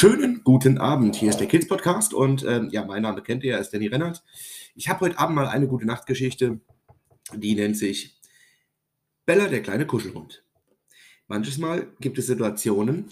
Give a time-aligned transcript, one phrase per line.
[0.00, 1.16] Schönen guten Abend.
[1.16, 4.22] Hier ist der Kids Podcast und ähm, ja, mein Name kennt ihr, ist Danny Rennert.
[4.76, 6.60] Ich habe heute Abend mal eine gute Nachtgeschichte,
[7.34, 8.16] die nennt sich
[9.26, 10.44] Bella, der kleine Kuschelhund.
[11.26, 13.06] Manches Mal gibt es Situationen,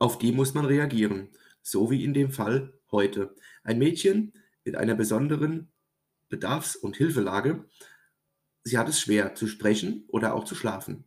[0.00, 1.28] auf die muss man reagieren.
[1.62, 3.36] So wie in dem Fall heute.
[3.62, 4.32] Ein Mädchen
[4.64, 5.70] mit einer besonderen
[6.28, 7.64] Bedarfs- und Hilfelage.
[8.64, 11.04] Sie hat es schwer zu sprechen oder auch zu schlafen.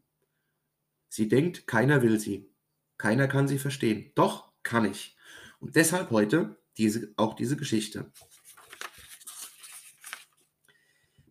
[1.10, 2.53] Sie denkt, keiner will sie.
[3.04, 4.14] Keiner kann sie verstehen.
[4.16, 5.18] Doch kann ich.
[5.60, 8.10] Und deshalb heute diese, auch diese Geschichte.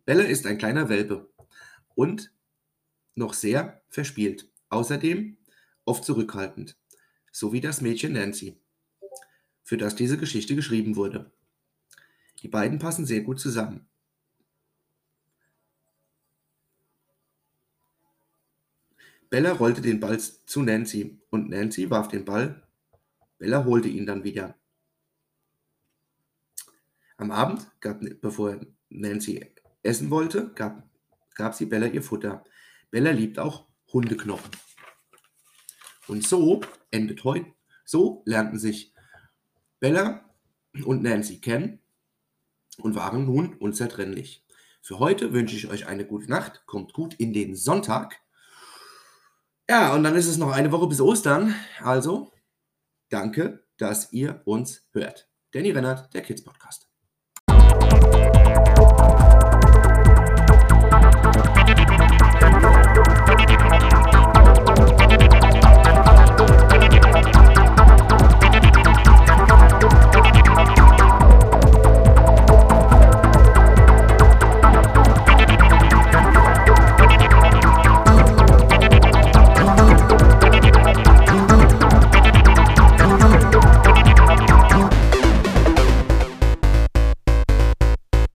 [0.05, 1.33] Bella ist ein kleiner Welpe
[1.95, 2.31] und
[3.15, 4.51] noch sehr verspielt.
[4.69, 5.35] Außerdem
[5.83, 6.77] oft zurückhaltend.
[7.31, 8.61] So wie das Mädchen Nancy,
[9.63, 11.31] für das diese Geschichte geschrieben wurde.
[12.43, 13.89] Die beiden passen sehr gut zusammen.
[19.33, 22.61] Bella rollte den Ball zu Nancy und Nancy warf den Ball.
[23.39, 24.55] Bella holte ihn dann wieder.
[27.17, 29.43] Am Abend, gab, bevor Nancy
[29.81, 30.87] essen wollte, gab,
[31.33, 32.45] gab sie Bella ihr Futter.
[32.91, 34.51] Bella liebt auch Hundeknochen.
[36.07, 36.61] Und so
[36.91, 37.47] endet heute,
[37.85, 38.93] so lernten sich
[39.79, 40.29] Bella
[40.85, 41.79] und Nancy kennen
[42.77, 44.45] und waren nun unzertrennlich.
[44.83, 48.22] Für heute wünsche ich euch eine gute Nacht, kommt gut in den Sonntag
[49.73, 51.55] ja, und dann ist es noch eine Woche bis Ostern.
[51.81, 52.31] Also,
[53.09, 55.27] danke, dass ihr uns hört.
[55.51, 56.92] Danny Rennert, der Kids Podcast.